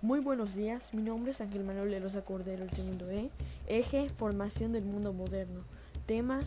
Muy 0.00 0.20
buenos 0.20 0.54
días, 0.54 0.94
mi 0.94 1.02
nombre 1.02 1.32
es 1.32 1.40
Ángel 1.40 1.64
Manuel 1.64 1.90
Lerosa 1.90 2.22
Cordero, 2.22 2.62
el 2.62 2.70
segundo 2.70 3.10
E, 3.10 3.32
eje 3.66 4.08
Formación 4.08 4.70
del 4.70 4.84
Mundo 4.84 5.12
Moderno, 5.12 5.62
tema 6.06 6.38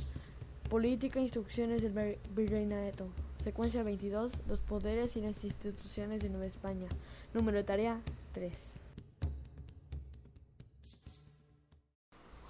Política 0.69 1.19
e 1.19 1.23
Instrucciones 1.23 1.81
del 1.81 2.17
Virreinato, 2.33 3.09
secuencia 3.43 3.83
22, 3.83 4.31
los 4.47 4.61
poderes 4.61 5.17
y 5.17 5.21
las 5.21 5.43
instituciones 5.43 6.21
de 6.21 6.29
Nueva 6.29 6.45
España, 6.45 6.87
número 7.33 7.57
de 7.57 7.65
tarea 7.65 7.99
3. 8.31 8.53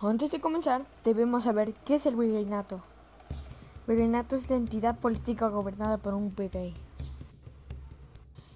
Antes 0.02 0.30
de 0.30 0.40
comenzar, 0.40 0.86
debemos 1.04 1.46
saber 1.46 1.74
qué 1.84 1.96
es 1.96 2.06
el 2.06 2.16
virreinato. 2.16 2.84
Virreinato 3.88 4.36
es 4.36 4.48
la 4.52 4.56
entidad 4.56 5.00
política 5.00 5.48
gobernada 5.48 5.98
por 5.98 6.14
un 6.14 6.36
virrey. 6.36 6.76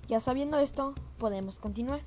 Ya 0.08 0.20
sabiendo 0.20 0.60
esto, 0.60 0.94
podemos 1.18 1.56
continuar. 1.56 2.02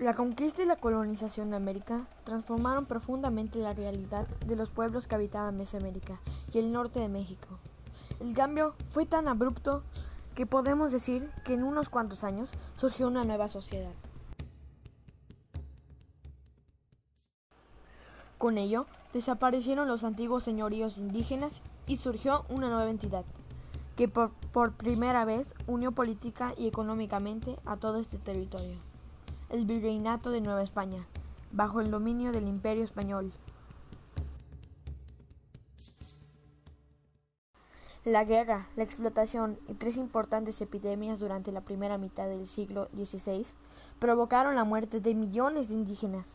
La 0.00 0.12
conquista 0.12 0.60
y 0.60 0.66
la 0.66 0.74
colonización 0.74 1.50
de 1.50 1.56
América 1.56 2.08
transformaron 2.24 2.84
profundamente 2.84 3.60
la 3.60 3.74
realidad 3.74 4.26
de 4.44 4.56
los 4.56 4.68
pueblos 4.68 5.06
que 5.06 5.14
habitaban 5.14 5.56
Mesoamérica 5.56 6.18
y 6.52 6.58
el 6.58 6.72
norte 6.72 6.98
de 6.98 7.08
México. 7.08 7.46
El 8.18 8.34
cambio 8.34 8.74
fue 8.90 9.06
tan 9.06 9.28
abrupto 9.28 9.84
que 10.34 10.46
podemos 10.46 10.90
decir 10.90 11.30
que 11.44 11.54
en 11.54 11.62
unos 11.62 11.88
cuantos 11.88 12.24
años 12.24 12.50
surgió 12.74 13.06
una 13.06 13.22
nueva 13.22 13.46
sociedad. 13.48 13.92
Con 18.36 18.58
ello, 18.58 18.86
desaparecieron 19.12 19.86
los 19.86 20.02
antiguos 20.02 20.42
señoríos 20.42 20.98
indígenas 20.98 21.60
y 21.86 21.98
surgió 21.98 22.44
una 22.48 22.68
nueva 22.68 22.90
entidad, 22.90 23.24
que 23.94 24.08
por, 24.08 24.32
por 24.52 24.72
primera 24.72 25.24
vez 25.24 25.54
unió 25.68 25.92
política 25.92 26.52
y 26.58 26.66
económicamente 26.66 27.54
a 27.64 27.76
todo 27.76 27.98
este 27.98 28.18
territorio 28.18 28.76
el 29.50 29.64
virreinato 29.66 30.30
de 30.30 30.40
Nueva 30.40 30.62
España, 30.62 31.06
bajo 31.52 31.80
el 31.80 31.90
dominio 31.90 32.32
del 32.32 32.48
Imperio 32.48 32.84
Español. 32.84 33.32
La 38.04 38.24
guerra, 38.24 38.68
la 38.76 38.82
explotación 38.82 39.58
y 39.66 39.74
tres 39.74 39.96
importantes 39.96 40.60
epidemias 40.60 41.20
durante 41.20 41.52
la 41.52 41.62
primera 41.62 41.96
mitad 41.96 42.28
del 42.28 42.46
siglo 42.46 42.88
XVI 42.94 43.46
provocaron 43.98 44.56
la 44.56 44.64
muerte 44.64 45.00
de 45.00 45.14
millones 45.14 45.68
de 45.68 45.74
indígenas. 45.74 46.26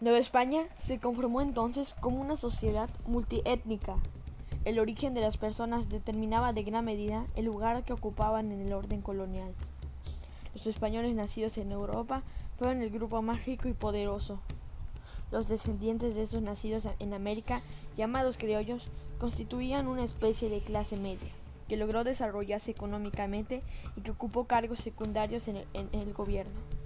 Nueva 0.00 0.18
España 0.18 0.64
se 0.76 0.98
conformó 0.98 1.40
entonces 1.40 1.94
como 2.00 2.20
una 2.20 2.36
sociedad 2.36 2.90
multiétnica 3.06 3.96
el 4.64 4.78
origen 4.78 5.12
de 5.12 5.20
las 5.20 5.36
personas 5.36 5.90
determinaba 5.90 6.54
de 6.54 6.62
gran 6.62 6.86
medida 6.86 7.26
el 7.36 7.44
lugar 7.44 7.84
que 7.84 7.92
ocupaban 7.92 8.50
en 8.50 8.60
el 8.60 8.72
orden 8.72 9.02
colonial. 9.02 9.52
Los 10.54 10.66
españoles 10.66 11.14
nacidos 11.14 11.58
en 11.58 11.70
Europa 11.70 12.22
fueron 12.58 12.80
el 12.80 12.90
grupo 12.90 13.20
más 13.20 13.44
rico 13.44 13.68
y 13.68 13.74
poderoso. 13.74 14.38
Los 15.30 15.48
descendientes 15.48 16.14
de 16.14 16.22
estos 16.22 16.42
nacidos 16.42 16.88
en 16.98 17.12
América, 17.12 17.60
llamados 17.96 18.38
criollos, 18.38 18.88
constituían 19.18 19.86
una 19.86 20.04
especie 20.04 20.48
de 20.48 20.60
clase 20.60 20.96
media, 20.96 21.30
que 21.68 21.76
logró 21.76 22.04
desarrollarse 22.04 22.70
económicamente 22.70 23.62
y 23.96 24.00
que 24.00 24.12
ocupó 24.12 24.44
cargos 24.44 24.78
secundarios 24.78 25.46
en 25.48 25.56
el, 25.56 25.66
en 25.74 25.88
el 25.92 26.14
gobierno. 26.14 26.83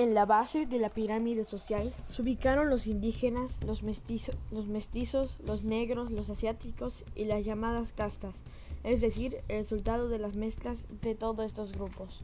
En 0.00 0.14
la 0.14 0.24
base 0.24 0.64
de 0.64 0.78
la 0.78 0.88
pirámide 0.88 1.44
social 1.44 1.92
se 2.08 2.22
ubicaron 2.22 2.70
los 2.70 2.86
indígenas, 2.86 3.62
los, 3.66 3.82
los, 3.82 4.66
mestizos, 4.66 5.38
los 5.44 5.62
negros, 5.62 6.10
los 6.10 6.30
asiáticos 6.30 7.04
y 7.14 7.26
las 7.26 7.44
llamadas 7.44 7.92
castas, 7.92 8.34
es 8.82 9.02
decir, 9.02 9.42
el 9.48 9.58
resultado 9.58 10.08
de 10.08 10.18
las 10.18 10.36
mezclas 10.36 10.86
de 11.02 11.14
todos 11.14 11.44
estos 11.44 11.72
grupos. 11.72 12.22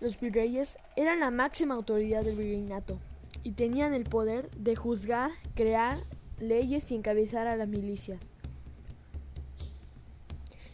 Los 0.00 0.18
virreyes 0.18 0.76
eran 0.96 1.20
la 1.20 1.30
máxima 1.30 1.76
autoridad 1.76 2.24
del 2.24 2.34
virreinato 2.34 2.98
y 3.44 3.52
tenían 3.52 3.94
el 3.94 4.02
poder 4.02 4.50
de 4.56 4.74
juzgar, 4.74 5.30
crear 5.54 5.98
leyes 6.40 6.90
y 6.90 6.96
encabezar 6.96 7.46
a 7.46 7.54
las 7.54 7.68
milicias. 7.68 8.18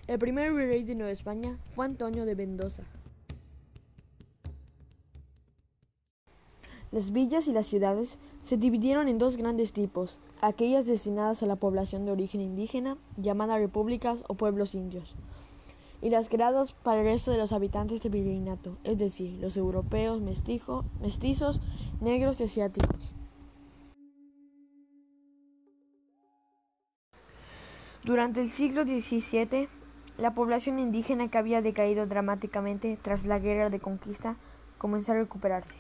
El 0.06 0.21
primer 0.21 0.53
virrey 0.53 0.84
de 0.84 0.94
Nueva 0.94 1.11
España 1.11 1.59
fue 1.75 1.84
Antonio 1.84 2.27
de 2.27 2.37
Mendoza. 2.37 2.84
Las 6.93 7.11
villas 7.11 7.49
y 7.49 7.53
las 7.53 7.67
ciudades 7.67 8.16
se 8.45 8.56
dividieron 8.56 9.09
en 9.09 9.19
dos 9.19 9.37
grandes 9.37 9.72
tipos, 9.72 10.21
aquellas 10.41 10.87
destinadas 10.87 11.43
a 11.43 11.47
la 11.47 11.56
población 11.56 12.06
de 12.06 12.12
origen 12.12 12.41
indígena, 12.41 12.97
llamadas 13.16 13.59
repúblicas 13.59 14.22
o 14.28 14.34
pueblos 14.34 14.77
indios, 14.77 15.16
y 16.00 16.11
las 16.11 16.28
creadas 16.28 16.72
para 16.72 17.00
el 17.00 17.06
resto 17.06 17.33
de 17.33 17.39
los 17.39 17.50
habitantes 17.50 18.00
del 18.05 18.12
virreinato, 18.12 18.78
es 18.84 18.99
decir, 18.99 19.33
los 19.41 19.56
europeos, 19.56 20.22
mestizos, 20.22 21.61
negros 22.00 22.41
y 22.41 22.45
asiáticos. 22.45 23.12
Durante 28.05 28.41
el 28.41 28.49
siglo 28.49 28.84
XVII, 28.84 29.69
la 30.19 30.32
población 30.34 30.78
indígena 30.78 31.28
que 31.28 31.38
había 31.38 31.60
decaído 31.60 32.06
dramáticamente 32.06 32.99
tras 33.03 33.25
la 33.27 33.38
guerra 33.38 33.69
de 33.69 33.81
conquista 33.81 34.37
comenzó 34.78 35.12
a 35.12 35.16
recuperarse. 35.16 35.75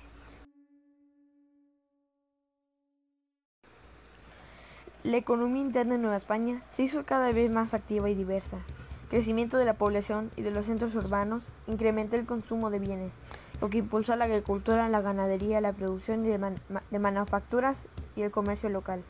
La 5.04 5.16
economía 5.16 5.62
interna 5.62 5.94
de 5.94 6.00
Nueva 6.00 6.16
España 6.16 6.62
se 6.70 6.82
hizo 6.82 7.04
cada 7.04 7.30
vez 7.30 7.50
más 7.50 7.74
activa 7.74 8.10
y 8.10 8.14
diversa. 8.14 8.58
El 9.04 9.08
crecimiento 9.10 9.56
de 9.56 9.64
la 9.64 9.74
población 9.74 10.32
y 10.36 10.42
de 10.42 10.50
los 10.50 10.66
centros 10.66 10.94
urbanos 10.96 11.44
incrementó 11.68 12.16
el 12.16 12.26
consumo 12.26 12.70
de 12.70 12.80
bienes, 12.80 13.12
lo 13.60 13.70
que 13.70 13.78
impulsó 13.78 14.16
la 14.16 14.24
agricultura, 14.24 14.88
la 14.88 15.00
ganadería, 15.00 15.60
la 15.60 15.72
producción 15.72 16.24
de 16.24 16.98
manufacturas 16.98 17.84
y 18.16 18.22
el 18.22 18.32
comercio 18.32 18.68
local. 18.68 19.04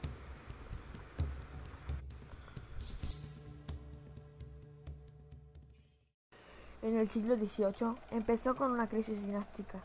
En 6.97 7.03
el 7.03 7.11
siglo 7.11 7.37
XVIII 7.37 7.95
empezó 8.11 8.57
con 8.57 8.71
una 8.71 8.89
crisis 8.89 9.27
dinástica. 9.27 9.81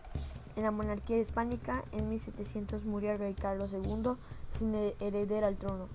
En 0.56 0.64
la 0.64 0.72
monarquía 0.72 1.18
hispánica, 1.18 1.84
en 1.92 2.08
1700 2.08 2.86
murió 2.86 3.12
el 3.12 3.20
rey 3.20 3.34
Carlos 3.34 3.74
II 3.74 4.14
sin 4.58 4.74
heredera 4.74 5.48
al 5.48 5.58
trono. 5.58 5.90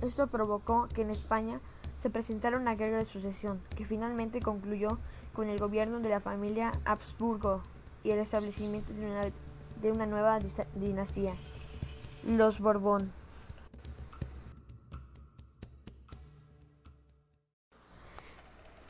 Esto 0.00 0.28
provocó 0.28 0.88
que 0.88 1.02
en 1.02 1.10
España 1.10 1.60
se 2.00 2.08
presentara 2.08 2.56
una 2.56 2.74
guerra 2.74 2.96
de 2.96 3.04
sucesión, 3.04 3.60
que 3.76 3.84
finalmente 3.84 4.40
concluyó 4.40 4.98
con 5.34 5.50
el 5.50 5.58
gobierno 5.58 6.00
de 6.00 6.08
la 6.08 6.20
familia 6.20 6.72
Habsburgo 6.86 7.60
y 8.02 8.12
el 8.12 8.20
establecimiento 8.20 8.94
de 8.94 9.04
una, 9.04 9.20
de 9.82 9.92
una 9.92 10.06
nueva 10.06 10.38
dinastía, 10.74 11.34
los 12.24 12.60
Borbón. 12.60 13.12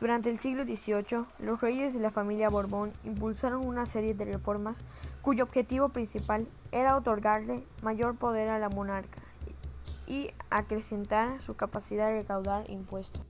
Durante 0.02 0.30
el 0.30 0.40
siglo 0.40 0.64
XVIII, 0.64 1.26
los 1.38 1.60
reyes 1.60 1.94
de 1.94 2.00
la 2.00 2.10
familia 2.10 2.48
Borbón 2.48 2.92
impulsaron 3.04 3.64
una 3.64 3.86
serie 3.86 4.14
de 4.14 4.24
reformas 4.24 4.76
cuyo 5.22 5.44
objetivo 5.44 5.90
principal 5.90 6.48
era 6.72 6.96
otorgarle 6.96 7.62
mayor 7.82 8.16
poder 8.16 8.48
a 8.48 8.58
la 8.58 8.68
monarca 8.68 9.20
y 10.08 10.32
acrecentar 10.50 11.40
su 11.42 11.54
capacidad 11.54 12.08
de 12.08 12.22
recaudar 12.22 12.68
impuestos. 12.68 13.22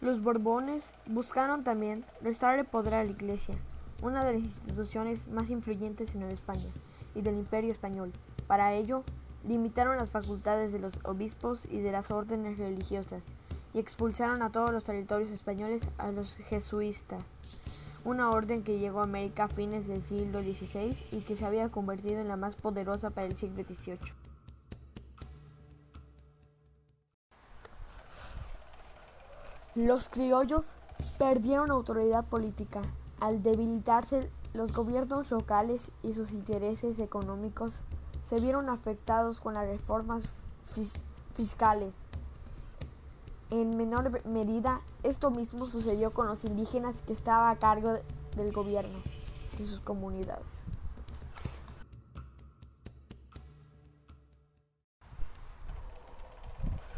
Los 0.00 0.22
Borbones 0.22 0.94
buscaron 1.06 1.64
también 1.64 2.04
restarle 2.22 2.62
poder 2.62 2.94
a 2.94 3.02
la 3.02 3.10
Iglesia, 3.10 3.56
una 4.02 4.24
de 4.24 4.34
las 4.34 4.42
instituciones 4.42 5.26
más 5.26 5.50
influyentes 5.50 6.14
en 6.14 6.20
Nueva 6.20 6.34
España 6.34 6.70
y 7.16 7.22
del 7.22 7.38
Imperio 7.38 7.72
Español. 7.72 8.12
Para 8.46 8.72
ello, 8.74 9.02
limitaron 9.48 9.96
las 9.96 10.10
facultades 10.10 10.72
de 10.72 10.78
los 10.78 10.92
obispos 11.04 11.64
y 11.64 11.80
de 11.80 11.90
las 11.90 12.10
órdenes 12.10 12.58
religiosas 12.58 13.22
y 13.72 13.78
expulsaron 13.78 14.42
a 14.42 14.50
todos 14.50 14.70
los 14.70 14.84
territorios 14.84 15.30
españoles 15.30 15.82
a 15.96 16.10
los 16.12 16.34
jesuitas, 16.34 17.22
una 18.04 18.30
orden 18.30 18.62
que 18.62 18.78
llegó 18.78 19.00
a 19.00 19.04
América 19.04 19.44
a 19.44 19.48
fines 19.48 19.86
del 19.86 20.02
siglo 20.04 20.42
XVI 20.42 20.96
y 21.12 21.20
que 21.20 21.36
se 21.36 21.46
había 21.46 21.70
convertido 21.70 22.20
en 22.20 22.28
la 22.28 22.36
más 22.36 22.54
poderosa 22.56 23.10
para 23.10 23.26
el 23.26 23.36
siglo 23.36 23.64
XVIII. 23.64 23.98
Los 29.74 30.08
criollos 30.08 30.64
perdieron 31.18 31.70
autoridad 31.70 32.24
política 32.24 32.82
al 33.20 33.42
debilitarse 33.42 34.30
los 34.52 34.74
gobiernos 34.74 35.30
locales 35.30 35.90
y 36.02 36.14
sus 36.14 36.32
intereses 36.32 36.98
económicos 36.98 37.74
se 38.28 38.40
vieron 38.40 38.68
afectados 38.68 39.40
con 39.40 39.54
las 39.54 39.66
reformas 39.66 40.24
fiscales. 41.34 41.92
en 43.50 43.78
menor 43.78 44.24
medida, 44.26 44.82
esto 45.02 45.30
mismo 45.30 45.64
sucedió 45.64 46.12
con 46.12 46.26
los 46.26 46.44
indígenas 46.44 47.00
que 47.00 47.14
estaban 47.14 47.50
a 47.50 47.58
cargo 47.58 47.94
del 48.36 48.52
gobierno 48.52 48.98
de 49.56 49.64
sus 49.64 49.80
comunidades. 49.80 50.44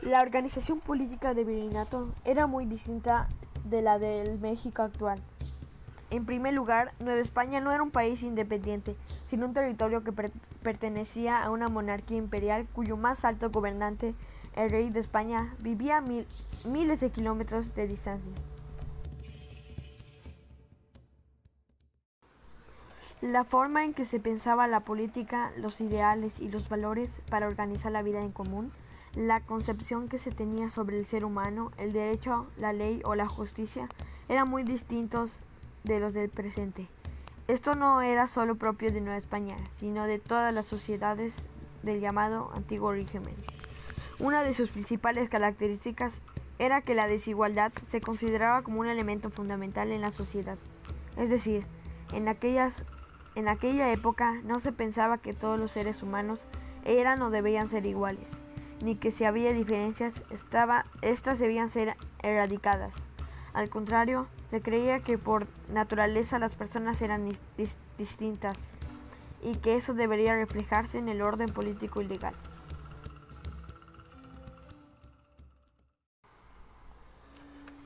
La 0.02 0.22
organización 0.22 0.80
política 0.80 1.34
de 1.34 1.44
Virreinato 1.44 2.08
era 2.24 2.48
muy 2.48 2.66
distinta 2.66 3.28
de 3.64 3.82
la 3.82 4.00
del 4.00 4.40
México 4.40 4.82
actual. 4.82 5.22
En 6.10 6.26
primer 6.26 6.54
lugar, 6.54 6.92
Nueva 6.98 7.20
España 7.20 7.60
no 7.60 7.70
era 7.70 7.84
un 7.84 7.92
país 7.92 8.22
independiente, 8.24 8.96
sino 9.28 9.46
un 9.46 9.54
territorio 9.54 10.02
que 10.02 10.12
a 11.42 11.50
una 11.50 11.68
monarquía 11.68 12.16
imperial 12.16 12.66
cuyo 12.72 12.96
más 12.96 13.24
alto 13.24 13.50
gobernante, 13.50 14.14
el 14.54 14.70
rey 14.70 14.90
de 14.90 15.00
España, 15.00 15.54
vivía 15.58 15.98
a 15.98 16.00
miles 16.00 17.00
de 17.00 17.10
kilómetros 17.10 17.74
de 17.74 17.86
distancia. 17.86 18.32
La 23.20 23.44
forma 23.44 23.84
en 23.84 23.92
que 23.92 24.06
se 24.06 24.18
pensaba 24.18 24.66
la 24.66 24.80
política, 24.80 25.52
los 25.56 25.80
ideales 25.80 26.40
y 26.40 26.48
los 26.48 26.68
valores 26.68 27.10
para 27.28 27.48
organizar 27.48 27.92
la 27.92 28.02
vida 28.02 28.20
en 28.20 28.32
común 28.32 28.72
la 29.14 29.40
concepción 29.40 30.08
que 30.08 30.18
se 30.18 30.30
tenía 30.30 30.68
sobre 30.68 30.98
el 30.98 31.04
ser 31.04 31.24
humano, 31.24 31.72
el 31.78 31.92
derecho, 31.92 32.46
la 32.56 32.72
ley 32.72 33.02
o 33.04 33.14
la 33.14 33.26
justicia 33.26 33.88
eran 34.28 34.48
muy 34.48 34.62
distintos 34.62 35.40
de 35.82 35.98
los 35.98 36.14
del 36.14 36.28
presente. 36.28 36.86
Esto 37.50 37.74
no 37.74 38.00
era 38.00 38.28
solo 38.28 38.54
propio 38.54 38.92
de 38.92 39.00
Nueva 39.00 39.18
España, 39.18 39.56
sino 39.74 40.06
de 40.06 40.20
todas 40.20 40.54
las 40.54 40.66
sociedades 40.66 41.34
del 41.82 41.98
llamado 41.98 42.52
antiguo 42.54 42.92
régimen. 42.92 43.34
Una 44.20 44.44
de 44.44 44.54
sus 44.54 44.68
principales 44.70 45.28
características 45.28 46.14
era 46.60 46.80
que 46.82 46.94
la 46.94 47.08
desigualdad 47.08 47.72
se 47.88 48.00
consideraba 48.00 48.62
como 48.62 48.78
un 48.78 48.86
elemento 48.86 49.30
fundamental 49.30 49.90
en 49.90 50.00
la 50.00 50.12
sociedad. 50.12 50.58
Es 51.16 51.28
decir, 51.28 51.66
en, 52.12 52.28
aquellas, 52.28 52.84
en 53.34 53.48
aquella 53.48 53.90
época 53.90 54.34
no 54.44 54.60
se 54.60 54.70
pensaba 54.70 55.18
que 55.18 55.32
todos 55.32 55.58
los 55.58 55.72
seres 55.72 56.04
humanos 56.04 56.44
eran 56.84 57.20
o 57.20 57.30
debían 57.30 57.68
ser 57.68 57.84
iguales 57.84 58.28
ni 58.80 58.94
que 58.94 59.10
si 59.10 59.24
había 59.24 59.52
diferencias, 59.52 60.14
estaba, 60.30 60.86
estas 61.02 61.40
debían 61.40 61.68
ser 61.68 61.96
erradicadas. 62.22 62.92
Al 63.52 63.68
contrario, 63.68 64.28
se 64.50 64.60
creía 64.60 65.00
que 65.00 65.16
por 65.16 65.46
naturaleza 65.72 66.38
las 66.38 66.56
personas 66.56 67.00
eran 67.00 67.28
distintas 67.96 68.56
y 69.42 69.52
que 69.52 69.76
eso 69.76 69.94
debería 69.94 70.34
reflejarse 70.34 70.98
en 70.98 71.08
el 71.08 71.22
orden 71.22 71.48
político 71.48 72.02
y 72.02 72.08
legal. 72.08 72.34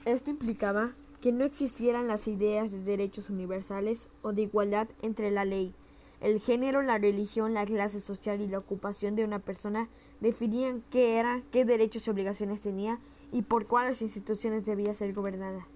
Esto 0.05 0.31
implicaba 0.31 0.91
que 1.21 1.33
no 1.33 1.45
existieran 1.45 2.09
las 2.09 2.29
ideas 2.29 2.71
de 2.71 2.83
derechos 2.83 3.31
universales 3.31 4.09
o 4.23 4.33
de 4.33 4.43
igualdad 4.43 4.89
entre 5.01 5.31
la 5.31 5.45
ley, 5.47 5.75
el 6.21 6.41
género, 6.41 6.83
la 6.83 6.99
religión, 6.99 7.55
la 7.55 7.65
clase 7.65 8.01
social 8.01 8.41
y 8.41 8.49
la 8.49 8.59
ocupación 8.59 9.17
de 9.17 9.25
una 9.25 9.39
persona 9.39 9.89
definían 10.21 10.83
qué 10.91 11.19
era, 11.19 11.43
qué 11.53 11.65
derechos 11.65 12.07
y 12.07 12.11
obligaciones 12.11 12.61
tenía 12.61 12.99
y 13.33 13.43
por 13.43 13.67
cuáles 13.67 14.03
instituciones 14.03 14.65
debía 14.65 14.95
ser 14.95 15.13
gobernada. 15.13 15.67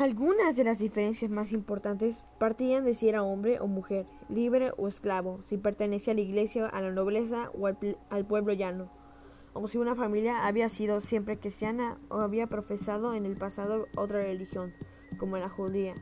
Algunas 0.00 0.56
de 0.56 0.64
las 0.64 0.78
diferencias 0.78 1.30
más 1.30 1.52
importantes 1.52 2.24
partían 2.38 2.86
de 2.86 2.94
si 2.94 3.10
era 3.10 3.22
hombre 3.22 3.60
o 3.60 3.66
mujer, 3.66 4.06
libre 4.30 4.72
o 4.78 4.88
esclavo, 4.88 5.42
si 5.44 5.58
pertenecía 5.58 6.14
a 6.14 6.16
la 6.16 6.22
iglesia, 6.22 6.66
a 6.68 6.80
la 6.80 6.90
nobleza 6.90 7.50
o 7.50 7.66
al, 7.66 8.24
pueblo 8.24 8.54
llano, 8.54 8.90
o 9.52 9.68
si 9.68 9.76
una 9.76 9.94
familia 9.94 10.46
había 10.46 10.70
sido 10.70 11.02
siempre 11.02 11.38
cristiana 11.38 11.98
o 12.08 12.20
había 12.20 12.46
profesado 12.46 13.12
en 13.12 13.26
el 13.26 13.36
pasado 13.36 13.88
otra 13.94 14.22
religión, 14.22 14.72
como 15.18 15.36
la 15.36 15.50
judía. 15.50 15.92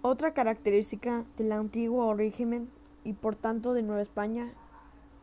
Otra 0.00 0.32
característica 0.32 1.24
del 1.36 1.50
antiguo 1.50 2.14
régimen 2.14 2.68
y 3.02 3.14
por 3.14 3.34
tanto 3.34 3.74
de 3.74 3.82
Nueva 3.82 4.02
España 4.02 4.52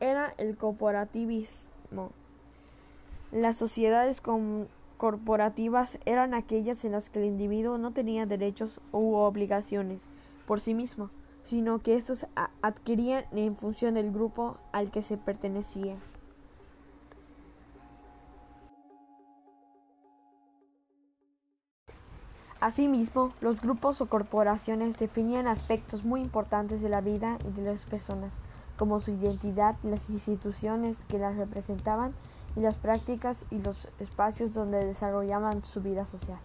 era 0.01 0.33
el 0.38 0.57
corporativismo. 0.57 2.12
Las 3.31 3.56
sociedades 3.56 4.22
corporativas 4.98 5.98
eran 6.06 6.33
aquellas 6.33 6.83
en 6.83 6.92
las 6.92 7.10
que 7.10 7.19
el 7.19 7.25
individuo 7.25 7.78
no 7.78 7.92
tenía 7.92 8.25
derechos 8.25 8.81
u 8.92 9.16
obligaciones 9.16 10.01
por 10.45 10.60
sí 10.60 10.74
mismo, 10.74 11.10
sino 11.45 11.80
que 11.80 11.95
estos 11.95 12.25
adquirían 12.62 13.24
en 13.31 13.56
función 13.56 13.94
del 13.94 14.12
grupo 14.12 14.57
al 14.74 14.92
que 14.92 15.01
se 15.01 15.18
pertenecía. 15.18 15.95
Asimismo, 22.60 23.33
los 23.42 23.60
grupos 23.60 24.01
o 24.01 24.06
corporaciones 24.07 25.00
definían 25.00 25.48
aspectos 25.48 26.04
muy 26.04 26.22
importantes 26.22 26.81
de 26.81 26.89
la 26.89 27.01
vida 27.01 27.39
y 27.48 27.51
de 27.54 27.63
las 27.63 27.86
personas, 27.86 28.33
como 28.78 29.00
su 29.00 29.12
identidad, 29.12 29.78
las 29.81 30.12
instituciones 30.12 30.98
que 31.06 31.18
las 31.18 31.38
representaban 31.38 32.13
y 32.56 32.59
las 32.62 32.77
prácticas 32.77 33.45
y 33.51 33.59
los 33.59 33.88
espacios 34.00 34.53
donde 34.53 34.86
desarrollaban 34.86 35.63
su 35.63 35.81
vida 35.81 36.06
social. 36.06 36.39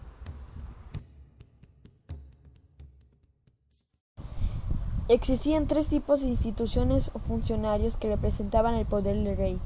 Existían 5.09 5.67
tres 5.67 5.87
tipos 5.87 6.19
de 6.19 6.27
instituciones 6.27 7.11
o 7.13 7.19
funcionarios 7.19 7.95
que 7.95 8.09
representaban 8.09 8.75
el 8.75 8.85
poder 8.85 9.15
del 9.23 9.37
rey, 9.37 9.59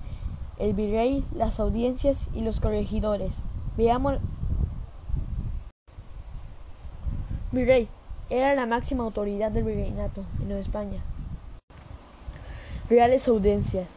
el 0.59 0.73
virrey, 0.73 1.25
las 1.33 1.59
audiencias 1.59 2.27
y 2.33 2.41
los 2.41 2.59
corregidores. 2.59 3.35
Veamos 3.75 4.19
Virrey 7.51 7.89
era 8.29 8.55
la 8.55 8.65
máxima 8.65 9.03
autoridad 9.03 9.51
del 9.51 9.65
virreinato 9.65 10.23
en 10.39 10.47
Nueva 10.47 10.61
España. 10.61 11.01
Reales 12.89 13.27
audiencias 13.27 13.87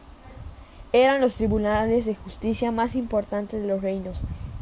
eran 1.03 1.19
los 1.19 1.35
tribunales 1.35 2.05
de 2.05 2.15
justicia 2.15 2.71
más 2.71 2.95
importantes 2.95 3.61
de 3.61 3.67
los 3.67 3.81
reinos 3.81 4.21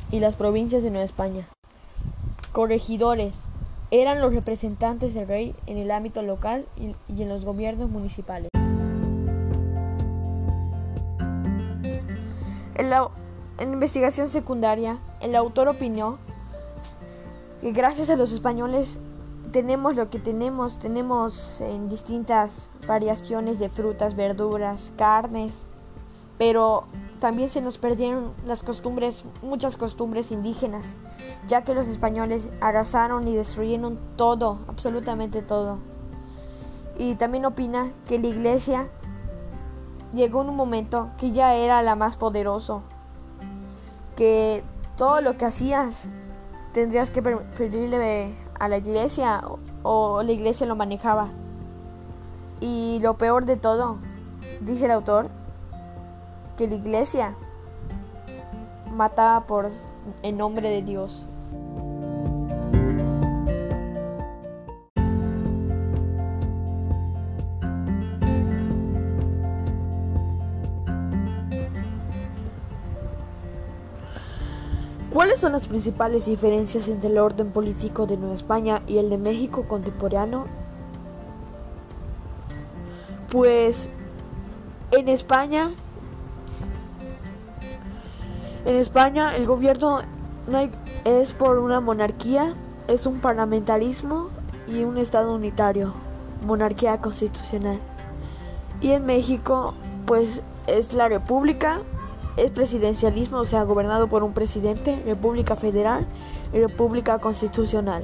y 0.10 0.20
las 0.20 0.36
provincias 0.36 0.82
de 0.82 0.90
Nueva 0.90 1.06
España. 1.06 1.48
Corregidores 2.52 3.36
eran 3.92 4.20
los 4.20 4.34
representantes 4.34 5.14
del 5.14 5.28
rey 5.28 5.56
en 5.68 5.78
el 5.78 5.92
ámbito 5.92 6.24
local 6.24 6.66
y, 6.76 7.22
en 7.22 7.30
los 7.30 7.46
gobiernos 7.46 7.92
municipales. 7.92 8.50
En 12.76 12.90
la, 12.90 13.12
investigación 13.62 14.28
secundaria, 14.30 14.98
el 15.22 15.36
autor 15.36 15.68
opinó 15.68 16.18
que 17.62 17.74
gracias 17.74 18.10
a 18.10 18.16
los 18.16 18.32
españoles 18.32 18.98
tenemos 19.52 19.96
lo 19.96 20.10
que 20.10 20.18
tenemos, 20.18 20.80
tenemos 20.80 21.62
en 21.62 21.90
distintas 21.90 22.72
variaciones 22.88 23.60
de 23.60 23.70
frutas, 23.70 24.16
verduras, 24.16 24.94
carnes, 24.98 25.54
pero 26.38 26.86
también 27.20 27.50
se 27.50 27.62
nos 27.62 27.78
perdieron 27.78 28.34
las 28.46 28.64
costumbres, 28.64 29.24
muchas 29.42 29.78
costumbres 29.78 30.32
indígenas, 30.32 30.86
ya 31.48 31.64
que 31.64 31.74
los 31.74 31.88
españoles 31.88 32.50
arrasaron 32.60 33.28
y 33.28 33.36
destruyeron 33.36 33.98
todo, 34.18 34.60
absolutamente 34.68 35.42
todo. 35.42 35.78
Y 36.98 37.16
también 37.16 37.46
opina 37.46 37.92
que 38.08 38.20
la 38.20 38.28
iglesia 38.28 38.90
llegó 40.14 40.42
en 40.42 40.50
un 40.50 40.56
momento 40.56 41.10
que 41.18 41.32
ya 41.32 41.56
era 41.56 41.82
la 41.82 41.96
más 41.96 42.18
poderoso, 42.18 42.84
que 44.16 44.64
todo 44.98 45.22
lo 45.22 45.38
que 45.38 45.46
hacías 45.46 46.06
tendrías 46.74 47.10
que 47.10 47.22
preferirle 47.22 48.36
a 48.60 48.68
la 48.68 48.78
iglesia 48.78 49.42
o, 49.84 50.24
la 50.24 50.32
iglesia 50.32 50.68
lo 50.68 50.76
manejaba. 50.76 51.30
Y 52.60 53.00
lo 53.02 53.18
peor 53.18 53.46
de 53.46 53.56
todo, 53.56 53.98
dice 54.62 54.86
el 54.86 54.92
autor, 54.92 55.30
que 56.58 56.68
la 56.68 56.76
iglesia 56.76 57.36
mataba 58.92 59.46
por 59.48 59.72
en 60.22 60.38
nombre 60.38 60.70
de 60.70 60.82
Dios. 60.82 61.26
¿Cuáles 75.14 75.40
son 75.40 75.52
las 75.52 75.68
principales 75.68 76.26
diferencias 76.26 76.88
entre 76.88 77.08
el 77.10 77.20
orden 77.20 77.52
político 77.52 78.08
de 78.08 78.18
Nueva 78.18 78.34
España 78.34 78.82
y 78.88 78.98
el 78.98 79.12
de 79.12 79.20
México 79.20 79.64
contemporáneo? 79.68 80.46
Pues 83.30 83.90
en 84.92 85.10
España, 85.10 85.72
en 88.66 88.76
España 88.76 89.36
el 89.36 89.46
gobierno 89.46 90.02
es 91.06 91.34
por 91.34 91.60
una 91.60 91.80
monarquía, 91.80 92.54
es 92.88 93.06
un 93.06 93.20
parlamentarismo 93.20 94.30
y 94.68 94.84
un 94.84 94.98
estado 94.98 95.34
unitario, 95.34 95.94
monarquía 96.46 97.00
constitucional. 97.00 97.80
Y 98.82 98.92
en 98.92 99.06
México, 99.06 99.74
pues 100.06 100.42
es 100.68 100.94
la 100.94 101.08
república, 101.08 101.80
es 102.38 102.52
presidencialismo, 102.52 103.40
o 103.40 103.46
sea, 103.46 103.64
gobernado 103.64 104.08
por 104.08 104.24
un 104.24 104.34
presidente, 104.34 105.02
república 105.06 105.56
federal 105.56 106.06
y 106.54 106.60
república 106.60 107.20
constitucional. 107.20 108.04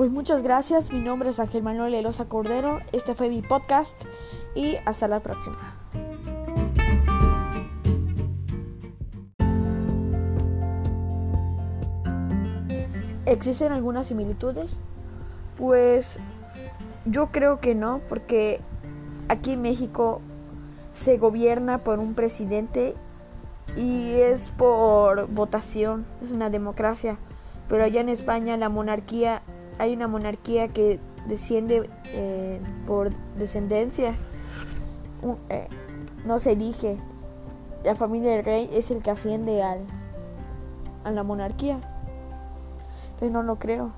Pues 0.00 0.10
muchas 0.10 0.42
gracias, 0.42 0.94
mi 0.94 1.00
nombre 1.00 1.28
es 1.28 1.38
Ángel 1.40 1.62
Manuel 1.62 1.92
Elosa 1.92 2.24
Cordero, 2.24 2.80
este 2.90 3.14
fue 3.14 3.28
mi 3.28 3.42
podcast 3.42 3.94
y 4.54 4.76
hasta 4.86 5.08
la 5.08 5.20
próxima. 5.20 5.58
¿Existen 13.26 13.72
algunas 13.72 14.06
similitudes? 14.06 14.80
Pues 15.58 16.18
yo 17.04 17.26
creo 17.26 17.60
que 17.60 17.74
no, 17.74 18.00
porque 18.08 18.62
aquí 19.28 19.52
en 19.52 19.60
México 19.60 20.22
se 20.94 21.18
gobierna 21.18 21.84
por 21.84 21.98
un 21.98 22.14
presidente 22.14 22.94
y 23.76 24.14
es 24.14 24.50
por 24.52 25.26
votación, 25.26 26.06
es 26.24 26.30
una 26.30 26.48
democracia. 26.48 27.18
Pero 27.68 27.84
allá 27.84 28.00
en 28.00 28.08
España 28.08 28.56
la 28.56 28.70
monarquía 28.70 29.42
hay 29.80 29.94
una 29.94 30.08
monarquía 30.08 30.68
que 30.68 31.00
desciende 31.26 31.88
eh, 32.12 32.60
por 32.86 33.10
descendencia, 33.36 34.14
eh, 35.48 35.68
no 36.24 36.38
se 36.38 36.52
elige. 36.52 36.98
La 37.82 37.94
familia 37.94 38.32
del 38.32 38.44
rey 38.44 38.68
es 38.72 38.90
el 38.90 39.02
que 39.02 39.10
asciende 39.10 39.62
al, 39.62 39.80
a 41.04 41.10
la 41.10 41.22
monarquía. 41.22 41.80
Entonces 43.12 43.32
no 43.32 43.42
lo 43.42 43.58
creo. 43.58 43.90